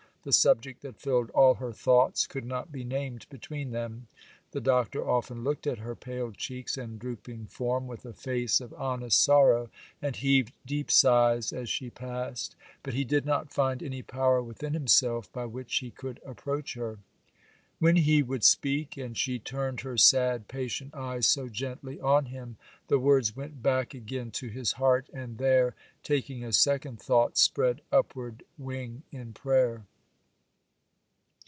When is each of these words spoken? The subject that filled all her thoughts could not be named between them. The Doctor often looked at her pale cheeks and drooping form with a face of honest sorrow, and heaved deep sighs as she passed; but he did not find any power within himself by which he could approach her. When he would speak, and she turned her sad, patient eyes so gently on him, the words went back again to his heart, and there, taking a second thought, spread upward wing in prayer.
The 0.23 0.31
subject 0.31 0.83
that 0.83 0.99
filled 1.01 1.31
all 1.31 1.55
her 1.55 1.73
thoughts 1.73 2.27
could 2.27 2.45
not 2.45 2.71
be 2.71 2.83
named 2.83 3.25
between 3.31 3.71
them. 3.71 4.05
The 4.51 4.61
Doctor 4.61 5.03
often 5.09 5.43
looked 5.43 5.65
at 5.65 5.79
her 5.79 5.95
pale 5.95 6.31
cheeks 6.31 6.77
and 6.77 6.99
drooping 6.99 7.47
form 7.47 7.87
with 7.87 8.05
a 8.05 8.13
face 8.13 8.61
of 8.61 8.71
honest 8.75 9.19
sorrow, 9.19 9.71
and 9.99 10.15
heaved 10.15 10.53
deep 10.63 10.91
sighs 10.91 11.51
as 11.51 11.69
she 11.69 11.89
passed; 11.89 12.55
but 12.83 12.93
he 12.93 13.03
did 13.03 13.25
not 13.25 13.51
find 13.51 13.81
any 13.81 14.03
power 14.03 14.43
within 14.43 14.75
himself 14.75 15.33
by 15.33 15.45
which 15.47 15.77
he 15.77 15.89
could 15.89 16.19
approach 16.23 16.75
her. 16.75 16.99
When 17.79 17.95
he 17.95 18.21
would 18.21 18.43
speak, 18.43 18.97
and 18.97 19.17
she 19.17 19.39
turned 19.39 19.81
her 19.81 19.97
sad, 19.97 20.47
patient 20.47 20.93
eyes 20.93 21.25
so 21.25 21.49
gently 21.49 21.99
on 21.99 22.25
him, 22.27 22.57
the 22.89 22.99
words 22.99 23.35
went 23.35 23.63
back 23.63 23.95
again 23.95 24.29
to 24.33 24.49
his 24.49 24.73
heart, 24.73 25.09
and 25.15 25.39
there, 25.39 25.73
taking 26.03 26.43
a 26.43 26.53
second 26.53 27.01
thought, 27.01 27.39
spread 27.39 27.81
upward 27.91 28.43
wing 28.59 29.01
in 29.11 29.33
prayer. 29.33 29.85